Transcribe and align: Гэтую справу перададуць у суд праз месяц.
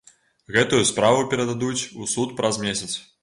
Гэтую 0.55 0.79
справу 0.91 1.27
перададуць 1.35 1.87
у 2.05 2.09
суд 2.15 2.35
праз 2.39 2.61
месяц. 2.65 2.91